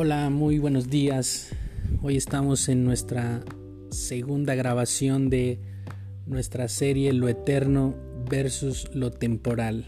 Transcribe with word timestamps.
Hola, 0.00 0.30
muy 0.30 0.60
buenos 0.60 0.90
días. 0.90 1.48
Hoy 2.02 2.16
estamos 2.16 2.68
en 2.68 2.84
nuestra 2.84 3.40
segunda 3.90 4.54
grabación 4.54 5.28
de 5.28 5.58
nuestra 6.24 6.68
serie 6.68 7.12
Lo 7.12 7.28
Eterno 7.28 7.96
versus 8.30 8.88
lo 8.94 9.10
Temporal. 9.10 9.86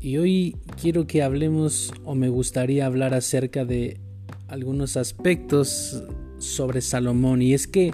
Y 0.00 0.16
hoy 0.16 0.56
quiero 0.80 1.06
que 1.06 1.22
hablemos 1.22 1.92
o 2.04 2.14
me 2.14 2.30
gustaría 2.30 2.86
hablar 2.86 3.12
acerca 3.12 3.66
de 3.66 4.00
algunos 4.48 4.96
aspectos 4.96 6.02
sobre 6.38 6.80
Salomón. 6.80 7.42
Y 7.42 7.52
es 7.52 7.66
que 7.66 7.92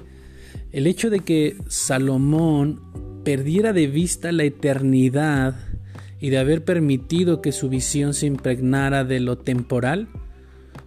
el 0.70 0.86
hecho 0.86 1.10
de 1.10 1.18
que 1.18 1.56
Salomón 1.66 3.22
perdiera 3.24 3.72
de 3.72 3.88
vista 3.88 4.30
la 4.30 4.44
eternidad 4.44 5.56
y 6.20 6.30
de 6.30 6.38
haber 6.38 6.64
permitido 6.64 7.42
que 7.42 7.50
su 7.50 7.68
visión 7.68 8.14
se 8.14 8.26
impregnara 8.26 9.02
de 9.02 9.18
lo 9.18 9.36
temporal, 9.36 10.08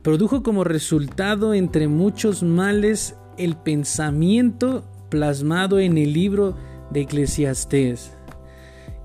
produjo 0.02 0.44
como 0.44 0.64
resultado, 0.64 1.54
entre 1.54 1.88
muchos 1.88 2.44
males, 2.44 3.16
el 3.38 3.56
pensamiento 3.56 4.84
plasmado 5.10 5.80
en 5.80 5.98
el 5.98 6.14
libro 6.14 6.56
de 6.92 7.02
Eclesiastés. 7.02 8.12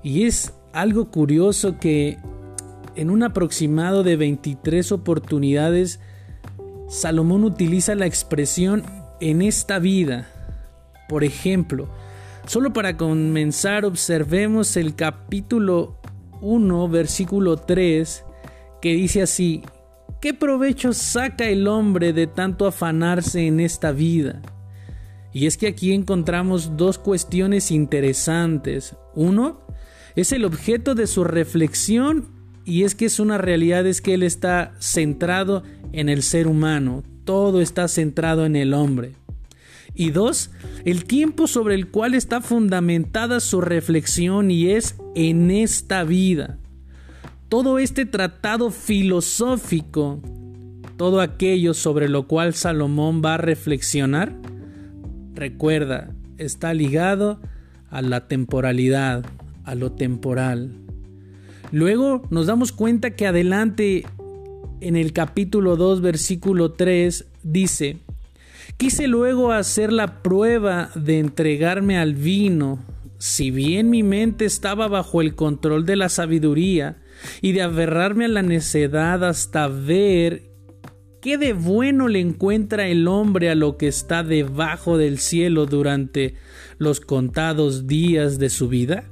Y 0.03 0.23
es 0.23 0.53
algo 0.73 1.09
curioso 1.09 1.77
que 1.79 2.17
en 2.95 3.09
un 3.09 3.23
aproximado 3.23 4.03
de 4.03 4.15
23 4.15 4.91
oportunidades, 4.91 5.99
Salomón 6.87 7.43
utiliza 7.43 7.95
la 7.95 8.05
expresión 8.05 8.83
en 9.19 9.41
esta 9.41 9.79
vida. 9.79 10.27
Por 11.09 11.23
ejemplo, 11.23 11.89
solo 12.45 12.73
para 12.73 12.97
comenzar 12.97 13.85
observemos 13.85 14.77
el 14.77 14.95
capítulo 14.95 15.97
1, 16.41 16.87
versículo 16.89 17.57
3, 17.57 18.23
que 18.81 18.93
dice 18.93 19.23
así, 19.23 19.63
¿Qué 20.25 20.33
provecho 20.33 20.91
saca 20.91 21.47
el 21.49 21.67
hombre 21.67 22.11
de 22.11 22.25
tanto 22.25 22.65
afanarse 22.65 23.45
en 23.45 23.59
esta 23.59 23.91
vida? 23.91 24.41
Y 25.31 25.45
es 25.45 25.55
que 25.55 25.67
aquí 25.67 25.93
encontramos 25.93 26.77
dos 26.77 26.97
cuestiones 26.97 27.69
interesantes. 27.69 28.95
Uno 29.13 29.61
es 30.15 30.31
el 30.31 30.43
objeto 30.45 30.95
de 30.95 31.05
su 31.05 31.25
reflexión 31.25 32.25
y 32.65 32.85
es 32.85 32.95
que 32.95 33.05
es 33.05 33.19
una 33.19 33.37
realidad, 33.37 33.85
es 33.85 34.01
que 34.01 34.15
él 34.15 34.23
está 34.23 34.73
centrado 34.79 35.61
en 35.91 36.09
el 36.09 36.23
ser 36.23 36.47
humano, 36.47 37.03
todo 37.23 37.61
está 37.61 37.87
centrado 37.87 38.47
en 38.47 38.55
el 38.55 38.73
hombre. 38.73 39.11
Y 39.93 40.09
dos, 40.09 40.49
el 40.85 41.05
tiempo 41.05 41.45
sobre 41.45 41.75
el 41.75 41.89
cual 41.89 42.15
está 42.15 42.41
fundamentada 42.41 43.39
su 43.39 43.61
reflexión 43.61 44.49
y 44.49 44.71
es 44.71 44.95
en 45.13 45.51
esta 45.51 46.03
vida 46.03 46.57
todo 47.49 47.79
este 47.79 48.05
tratado 48.05 48.71
filosófico, 48.71 50.19
todo 50.97 51.21
aquello 51.21 51.73
sobre 51.73 52.09
lo 52.09 52.27
cual 52.27 52.53
Salomón 52.53 53.21
va 53.23 53.35
a 53.35 53.37
reflexionar, 53.37 54.33
recuerda, 55.33 56.09
está 56.37 56.73
ligado 56.73 57.39
a 57.89 58.01
la 58.01 58.27
temporalidad, 58.27 59.25
a 59.63 59.75
lo 59.75 59.91
temporal. 59.91 60.71
Luego 61.71 62.23
nos 62.29 62.47
damos 62.47 62.71
cuenta 62.71 63.11
que 63.11 63.27
adelante 63.27 64.05
en 64.81 64.95
el 64.95 65.13
capítulo 65.13 65.75
2, 65.75 66.01
versículo 66.01 66.73
3, 66.73 67.25
dice, 67.43 67.97
quise 68.77 69.07
luego 69.07 69.51
hacer 69.51 69.91
la 69.91 70.21
prueba 70.21 70.89
de 70.95 71.19
entregarme 71.19 71.97
al 71.97 72.15
vino, 72.15 72.79
si 73.17 73.51
bien 73.51 73.89
mi 73.89 74.03
mente 74.03 74.45
estaba 74.45 74.87
bajo 74.87 75.21
el 75.21 75.35
control 75.35 75.85
de 75.85 75.95
la 75.95 76.09
sabiduría, 76.09 76.97
y 77.41 77.51
de 77.53 77.61
aferrarme 77.61 78.25
a 78.25 78.29
la 78.29 78.41
necedad 78.41 79.23
hasta 79.23 79.67
ver 79.67 80.43
qué 81.21 81.37
de 81.37 81.53
bueno 81.53 82.07
le 82.07 82.19
encuentra 82.19 82.87
el 82.87 83.07
hombre 83.07 83.49
a 83.49 83.55
lo 83.55 83.77
que 83.77 83.87
está 83.87 84.23
debajo 84.23 84.97
del 84.97 85.17
cielo 85.19 85.65
durante 85.65 86.35
los 86.77 86.99
contados 86.99 87.87
días 87.87 88.37
de 88.37 88.49
su 88.49 88.67
vida? 88.67 89.05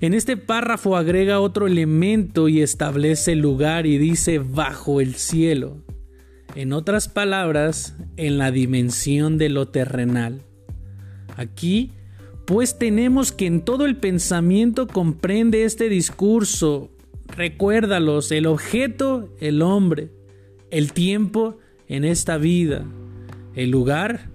En 0.00 0.14
este 0.14 0.36
párrafo 0.36 0.96
agrega 0.96 1.40
otro 1.40 1.66
elemento 1.66 2.48
y 2.48 2.60
establece 2.60 3.36
lugar 3.36 3.86
y 3.86 3.98
dice 3.98 4.38
bajo 4.38 5.00
el 5.00 5.14
cielo. 5.14 5.84
En 6.54 6.72
otras 6.72 7.08
palabras, 7.08 7.94
en 8.16 8.38
la 8.38 8.50
dimensión 8.50 9.38
de 9.38 9.50
lo 9.50 9.68
terrenal. 9.68 10.42
Aquí, 11.36 11.92
pues 12.44 12.78
tenemos 12.78 13.30
que 13.30 13.46
en 13.46 13.64
todo 13.64 13.86
el 13.86 13.96
pensamiento 13.96 14.88
comprende 14.88 15.64
este 15.64 15.88
discurso 15.88 16.90
Recuérdalos, 17.40 18.32
el 18.32 18.44
objeto, 18.44 19.30
el 19.40 19.62
hombre, 19.62 20.10
el 20.70 20.92
tiempo 20.92 21.56
en 21.88 22.04
esta 22.04 22.36
vida, 22.36 22.84
el 23.54 23.70
lugar 23.70 24.28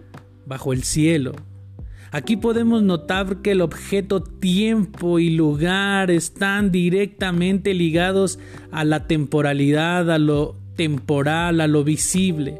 bajo 0.48 0.74
el 0.74 0.82
cielo. 0.82 1.34
Aquí 2.10 2.36
podemos 2.36 2.82
notar 2.82 3.44
que 3.44 3.52
el 3.52 3.62
objeto, 3.62 4.24
tiempo 4.24 5.20
y 5.20 5.30
lugar 5.30 6.10
están 6.10 6.72
directamente 6.72 7.76
ligados 7.76 8.40
a 8.72 8.84
la 8.84 9.06
temporalidad, 9.06 10.10
a 10.10 10.18
lo 10.18 10.58
temporal, 10.76 11.62
a 11.62 11.68
lo 11.68 11.84
visible, 11.84 12.60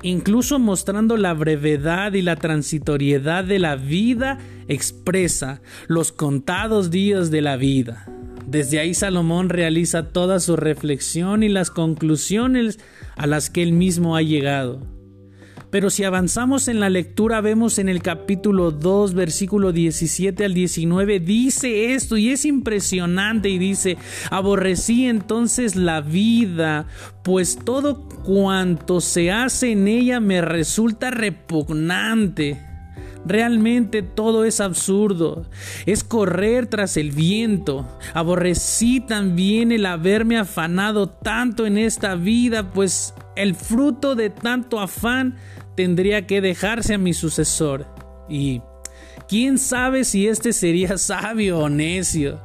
incluso 0.00 0.58
mostrando 0.58 1.18
la 1.18 1.34
brevedad 1.34 2.14
y 2.14 2.22
la 2.22 2.36
transitoriedad 2.36 3.44
de 3.44 3.58
la 3.58 3.76
vida 3.76 4.38
expresa 4.66 5.60
los 5.88 6.10
contados 6.10 6.90
días 6.90 7.30
de 7.30 7.42
la 7.42 7.58
vida. 7.58 8.17
Desde 8.48 8.78
ahí 8.78 8.94
Salomón 8.94 9.50
realiza 9.50 10.04
toda 10.04 10.40
su 10.40 10.56
reflexión 10.56 11.42
y 11.42 11.50
las 11.50 11.70
conclusiones 11.70 12.78
a 13.14 13.26
las 13.26 13.50
que 13.50 13.62
él 13.62 13.74
mismo 13.74 14.16
ha 14.16 14.22
llegado. 14.22 14.80
Pero 15.70 15.90
si 15.90 16.04
avanzamos 16.04 16.66
en 16.66 16.80
la 16.80 16.88
lectura 16.88 17.42
vemos 17.42 17.78
en 17.78 17.90
el 17.90 18.00
capítulo 18.00 18.70
2 18.70 19.12
versículo 19.12 19.72
17 19.72 20.46
al 20.46 20.54
19 20.54 21.20
dice 21.20 21.92
esto 21.92 22.16
y 22.16 22.30
es 22.30 22.46
impresionante 22.46 23.50
y 23.50 23.58
dice 23.58 23.98
aborrecí 24.30 25.04
entonces 25.04 25.76
la 25.76 26.00
vida 26.00 26.86
pues 27.22 27.58
todo 27.62 28.08
cuanto 28.24 29.02
se 29.02 29.30
hace 29.30 29.72
en 29.72 29.88
ella 29.88 30.20
me 30.20 30.40
resulta 30.40 31.10
repugnante 31.10 32.67
Realmente 33.28 34.00
todo 34.02 34.46
es 34.46 34.58
absurdo. 34.58 35.44
Es 35.84 36.02
correr 36.02 36.66
tras 36.66 36.96
el 36.96 37.12
viento. 37.12 37.86
Aborrecí 38.14 39.00
también 39.00 39.70
el 39.70 39.84
haberme 39.84 40.38
afanado 40.38 41.10
tanto 41.10 41.66
en 41.66 41.76
esta 41.76 42.14
vida, 42.14 42.72
pues 42.72 43.14
el 43.36 43.54
fruto 43.54 44.14
de 44.14 44.30
tanto 44.30 44.80
afán 44.80 45.36
tendría 45.76 46.26
que 46.26 46.40
dejarse 46.40 46.94
a 46.94 46.98
mi 46.98 47.12
sucesor. 47.12 47.86
Y 48.30 48.62
quién 49.28 49.58
sabe 49.58 50.04
si 50.04 50.26
éste 50.26 50.54
sería 50.54 50.96
sabio 50.98 51.58
o 51.58 51.68
necio. 51.68 52.40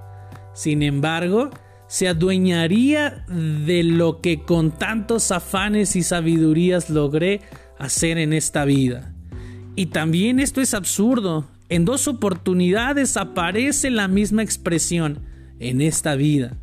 Sin 0.53 0.83
embargo, 0.83 1.49
se 1.87 2.09
adueñaría 2.09 3.23
de 3.29 3.83
lo 3.83 4.19
que 4.19 4.43
con 4.43 4.71
tantos 4.71 5.31
afanes 5.31 5.95
y 5.95 6.03
sabidurías 6.03 6.89
logré 6.89 7.39
hacer 7.79 8.17
en 8.17 8.33
esta 8.33 8.65
vida. 8.65 9.12
Y 9.75 9.87
también 9.87 10.39
esto 10.39 10.61
es 10.61 10.73
absurdo. 10.73 11.45
En 11.69 11.85
dos 11.85 12.07
oportunidades 12.07 13.17
aparece 13.17 13.89
la 13.89 14.07
misma 14.07 14.43
expresión 14.43 15.19
en 15.59 15.81
esta 15.81 16.15
vida. 16.15 16.57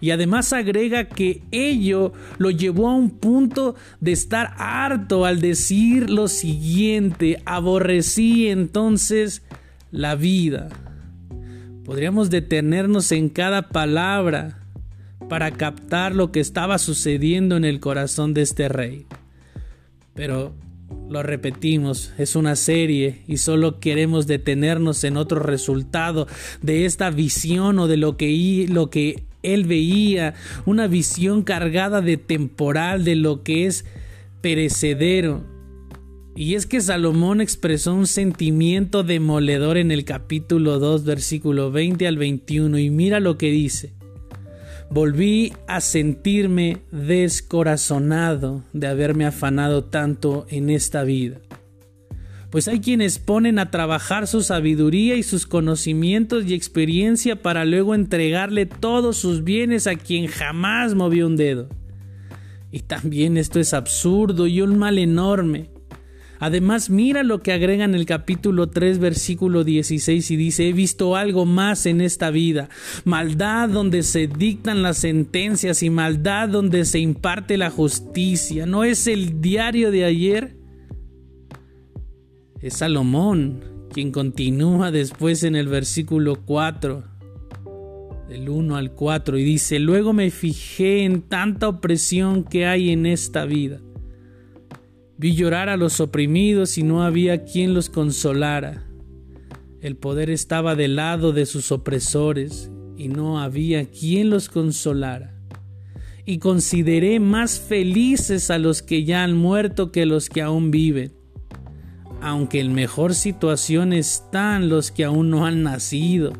Y 0.00 0.10
además 0.10 0.52
agrega 0.52 1.04
que 1.04 1.42
ello 1.52 2.12
lo 2.38 2.50
llevó 2.50 2.88
a 2.88 2.96
un 2.96 3.10
punto 3.10 3.76
de 4.00 4.12
estar 4.12 4.52
harto 4.58 5.24
al 5.24 5.40
decir 5.40 6.10
lo 6.10 6.28
siguiente, 6.28 7.40
aborrecí 7.46 8.48
entonces 8.48 9.42
la 9.90 10.16
vida. 10.16 10.68
Podríamos 11.84 12.30
detenernos 12.30 13.12
en 13.12 13.28
cada 13.28 13.68
palabra 13.68 14.58
para 15.28 15.52
captar 15.52 16.14
lo 16.14 16.32
que 16.32 16.40
estaba 16.40 16.78
sucediendo 16.78 17.56
en 17.56 17.64
el 17.64 17.80
corazón 17.80 18.34
de 18.34 18.42
este 18.42 18.68
rey. 18.68 19.06
Pero 20.14 20.52
lo 21.08 21.22
repetimos, 21.22 22.12
es 22.18 22.36
una 22.36 22.56
serie 22.56 23.22
y 23.26 23.36
solo 23.36 23.80
queremos 23.80 24.26
detenernos 24.26 25.04
en 25.04 25.16
otro 25.16 25.40
resultado 25.40 26.26
de 26.62 26.84
esta 26.84 27.10
visión 27.10 27.78
o 27.78 27.86
de 27.86 27.96
lo 27.96 28.16
que, 28.16 28.66
lo 28.68 28.90
que 28.90 29.24
él 29.42 29.64
veía, 29.64 30.34
una 30.66 30.86
visión 30.86 31.42
cargada 31.42 32.00
de 32.00 32.16
temporal, 32.16 33.04
de 33.04 33.16
lo 33.16 33.42
que 33.42 33.66
es 33.66 33.84
perecedero. 34.40 35.44
Y 36.34 36.54
es 36.54 36.66
que 36.66 36.80
Salomón 36.80 37.40
expresó 37.40 37.94
un 37.94 38.06
sentimiento 38.06 39.02
demoledor 39.02 39.76
en 39.76 39.90
el 39.90 40.04
capítulo 40.04 40.78
2, 40.78 41.04
versículo 41.04 41.70
20 41.70 42.06
al 42.06 42.16
21, 42.16 42.78
y 42.78 42.90
mira 42.90 43.20
lo 43.20 43.36
que 43.36 43.50
dice 43.50 43.92
volví 44.92 45.54
a 45.66 45.80
sentirme 45.80 46.82
descorazonado 46.90 48.62
de 48.74 48.88
haberme 48.88 49.24
afanado 49.24 49.84
tanto 49.84 50.44
en 50.50 50.68
esta 50.68 51.02
vida. 51.02 51.38
Pues 52.50 52.68
hay 52.68 52.80
quienes 52.80 53.18
ponen 53.18 53.58
a 53.58 53.70
trabajar 53.70 54.26
su 54.26 54.42
sabiduría 54.42 55.16
y 55.16 55.22
sus 55.22 55.46
conocimientos 55.46 56.44
y 56.44 56.52
experiencia 56.52 57.40
para 57.40 57.64
luego 57.64 57.94
entregarle 57.94 58.66
todos 58.66 59.16
sus 59.16 59.44
bienes 59.44 59.86
a 59.86 59.94
quien 59.94 60.26
jamás 60.26 60.94
movió 60.94 61.26
un 61.26 61.36
dedo. 61.36 61.70
Y 62.70 62.80
también 62.80 63.38
esto 63.38 63.60
es 63.60 63.72
absurdo 63.72 64.46
y 64.46 64.60
un 64.60 64.78
mal 64.78 64.98
enorme. 64.98 65.70
Además, 66.42 66.90
mira 66.90 67.22
lo 67.22 67.40
que 67.40 67.52
agrega 67.52 67.84
en 67.84 67.94
el 67.94 68.04
capítulo 68.04 68.68
3, 68.68 68.98
versículo 68.98 69.62
16 69.62 70.28
y 70.28 70.36
dice, 70.36 70.68
he 70.68 70.72
visto 70.72 71.14
algo 71.14 71.46
más 71.46 71.86
en 71.86 72.00
esta 72.00 72.32
vida, 72.32 72.68
maldad 73.04 73.68
donde 73.68 74.02
se 74.02 74.26
dictan 74.26 74.82
las 74.82 74.98
sentencias 74.98 75.84
y 75.84 75.90
maldad 75.90 76.48
donde 76.48 76.84
se 76.84 76.98
imparte 76.98 77.56
la 77.56 77.70
justicia. 77.70 78.66
¿No 78.66 78.82
es 78.82 79.06
el 79.06 79.40
diario 79.40 79.92
de 79.92 80.04
ayer? 80.04 80.56
Es 82.60 82.78
Salomón 82.78 83.86
quien 83.92 84.10
continúa 84.10 84.90
después 84.90 85.44
en 85.44 85.54
el 85.54 85.68
versículo 85.68 86.40
4 86.44 87.04
del 88.28 88.48
1 88.48 88.74
al 88.74 88.90
4 88.94 89.38
y 89.38 89.44
dice, 89.44 89.78
luego 89.78 90.12
me 90.12 90.28
fijé 90.32 91.04
en 91.04 91.22
tanta 91.22 91.68
opresión 91.68 92.42
que 92.42 92.66
hay 92.66 92.90
en 92.90 93.06
esta 93.06 93.44
vida 93.44 93.80
Vi 95.22 95.36
llorar 95.36 95.68
a 95.68 95.76
los 95.76 96.00
oprimidos 96.00 96.78
y 96.78 96.82
no 96.82 97.04
había 97.04 97.44
quien 97.44 97.74
los 97.74 97.88
consolara. 97.88 98.82
El 99.80 99.94
poder 99.94 100.30
estaba 100.30 100.74
del 100.74 100.96
lado 100.96 101.32
de 101.32 101.46
sus 101.46 101.70
opresores 101.70 102.72
y 102.96 103.06
no 103.06 103.38
había 103.38 103.88
quien 103.88 104.30
los 104.30 104.48
consolara. 104.48 105.32
Y 106.26 106.38
consideré 106.38 107.20
más 107.20 107.60
felices 107.60 108.50
a 108.50 108.58
los 108.58 108.82
que 108.82 109.04
ya 109.04 109.22
han 109.22 109.36
muerto 109.36 109.92
que 109.92 110.06
los 110.06 110.28
que 110.28 110.42
aún 110.42 110.72
viven. 110.72 111.12
Aunque 112.20 112.58
en 112.58 112.74
mejor 112.74 113.14
situación 113.14 113.92
están 113.92 114.68
los 114.68 114.90
que 114.90 115.04
aún 115.04 115.30
no 115.30 115.46
han 115.46 115.62
nacido, 115.62 116.32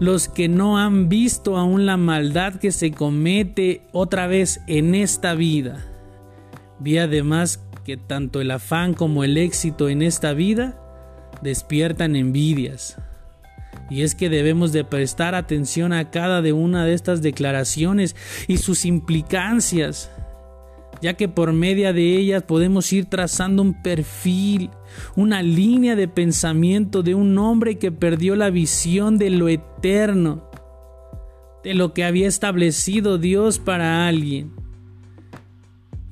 los 0.00 0.28
que 0.30 0.48
no 0.48 0.78
han 0.78 1.10
visto 1.10 1.58
aún 1.58 1.84
la 1.84 1.98
maldad 1.98 2.54
que 2.54 2.72
se 2.72 2.90
comete 2.90 3.82
otra 3.92 4.26
vez 4.26 4.62
en 4.66 4.94
esta 4.94 5.34
vida. 5.34 5.90
Vi 6.80 6.98
además 6.98 7.63
que 7.84 7.96
tanto 7.96 8.40
el 8.40 8.50
afán 8.50 8.94
como 8.94 9.24
el 9.24 9.36
éxito 9.36 9.88
en 9.88 10.02
esta 10.02 10.32
vida 10.32 10.80
despiertan 11.42 12.16
envidias. 12.16 12.96
Y 13.90 14.02
es 14.02 14.14
que 14.14 14.30
debemos 14.30 14.72
de 14.72 14.84
prestar 14.84 15.34
atención 15.34 15.92
a 15.92 16.10
cada 16.10 16.40
de 16.40 16.52
una 16.52 16.84
de 16.86 16.94
estas 16.94 17.20
declaraciones 17.20 18.16
y 18.48 18.56
sus 18.56 18.86
implicancias, 18.86 20.10
ya 21.02 21.14
que 21.14 21.28
por 21.28 21.52
medio 21.52 21.92
de 21.92 22.16
ellas 22.16 22.42
podemos 22.44 22.90
ir 22.92 23.04
trazando 23.06 23.60
un 23.60 23.82
perfil, 23.82 24.70
una 25.16 25.42
línea 25.42 25.96
de 25.96 26.08
pensamiento 26.08 27.02
de 27.02 27.14
un 27.14 27.36
hombre 27.36 27.78
que 27.78 27.92
perdió 27.92 28.36
la 28.36 28.48
visión 28.48 29.18
de 29.18 29.28
lo 29.28 29.48
eterno, 29.48 30.48
de 31.62 31.74
lo 31.74 31.92
que 31.92 32.04
había 32.04 32.28
establecido 32.28 33.18
Dios 33.18 33.58
para 33.58 34.08
alguien 34.08 34.64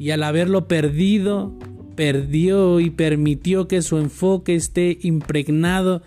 y 0.02 0.10
al 0.10 0.24
haberlo 0.24 0.66
perdido, 0.66 1.56
perdió 1.94 2.80
y 2.80 2.90
permitió 2.90 3.68
que 3.68 3.82
su 3.82 3.98
enfoque 3.98 4.56
esté 4.56 4.98
impregnado 5.02 6.02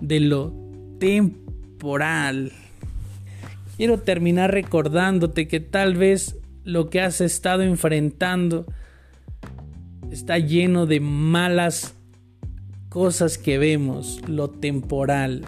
de 0.00 0.20
lo 0.20 0.54
temporal. 0.98 2.52
Quiero 3.76 4.00
terminar 4.00 4.50
recordándote 4.50 5.46
que 5.46 5.60
tal 5.60 5.94
vez 5.94 6.38
lo 6.64 6.88
que 6.88 7.02
has 7.02 7.20
estado 7.20 7.60
enfrentando 7.60 8.64
está 10.10 10.38
lleno 10.38 10.86
de 10.86 11.00
malas 11.00 11.94
cosas 12.88 13.36
que 13.36 13.58
vemos, 13.58 14.22
lo 14.26 14.48
temporal. 14.48 15.44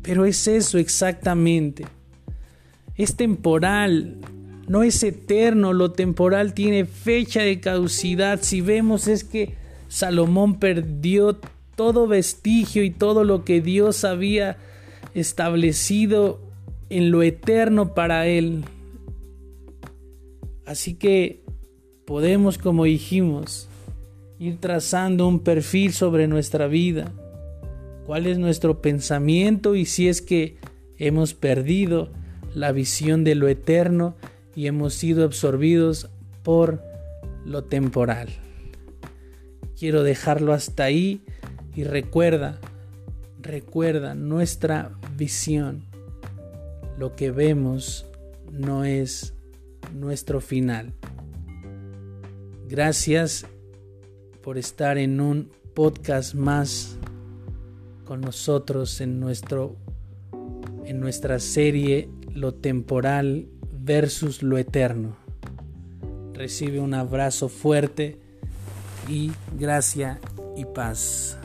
Pero 0.00 0.24
es 0.24 0.48
eso 0.48 0.78
exactamente. 0.78 1.84
Es 2.96 3.16
temporal, 3.16 4.16
no 4.66 4.82
es 4.82 5.02
eterno, 5.02 5.72
lo 5.72 5.92
temporal 5.92 6.54
tiene 6.54 6.84
fecha 6.84 7.42
de 7.42 7.60
caducidad. 7.60 8.40
Si 8.42 8.60
vemos 8.60 9.08
es 9.08 9.24
que 9.24 9.54
Salomón 9.88 10.58
perdió 10.58 11.38
todo 11.76 12.06
vestigio 12.06 12.82
y 12.82 12.90
todo 12.90 13.24
lo 13.24 13.44
que 13.44 13.60
Dios 13.60 14.04
había 14.04 14.56
establecido 15.14 16.40
en 16.88 17.10
lo 17.10 17.22
eterno 17.22 17.94
para 17.94 18.26
él. 18.26 18.64
Así 20.66 20.94
que 20.94 21.42
podemos, 22.06 22.56
como 22.58 22.84
dijimos, 22.84 23.68
ir 24.38 24.58
trazando 24.60 25.28
un 25.28 25.40
perfil 25.40 25.92
sobre 25.92 26.26
nuestra 26.26 26.66
vida. 26.68 27.12
¿Cuál 28.06 28.26
es 28.26 28.38
nuestro 28.38 28.80
pensamiento 28.80 29.74
y 29.74 29.84
si 29.84 30.08
es 30.08 30.22
que 30.22 30.56
hemos 30.98 31.34
perdido 31.34 32.10
la 32.54 32.72
visión 32.72 33.24
de 33.24 33.34
lo 33.34 33.48
eterno 33.48 34.14
y 34.56 34.66
hemos 34.66 34.94
sido 34.94 35.24
absorbidos 35.24 36.10
por 36.42 36.82
lo 37.44 37.64
temporal. 37.64 38.28
Quiero 39.78 40.02
dejarlo 40.02 40.52
hasta 40.52 40.84
ahí 40.84 41.22
y 41.74 41.84
recuerda, 41.84 42.58
recuerda 43.40 44.14
nuestra 44.14 44.92
visión. 45.16 45.84
Lo 46.98 47.16
que 47.16 47.30
vemos 47.30 48.06
no 48.52 48.84
es 48.84 49.34
nuestro 49.92 50.40
final. 50.40 50.92
Gracias 52.68 53.46
por 54.42 54.58
estar 54.58 54.98
en 54.98 55.20
un 55.20 55.50
podcast 55.74 56.34
más 56.34 56.96
con 58.04 58.20
nosotros 58.20 59.00
en 59.00 59.18
nuestro 59.18 59.76
en 60.84 61.00
nuestra 61.00 61.38
serie 61.40 62.10
Lo 62.34 62.52
temporal 62.52 63.48
versus 63.84 64.42
lo 64.42 64.56
eterno. 64.58 65.16
Recibe 66.32 66.80
un 66.80 66.94
abrazo 66.94 67.48
fuerte 67.48 68.18
y 69.08 69.32
gracia 69.56 70.20
y 70.56 70.64
paz. 70.64 71.38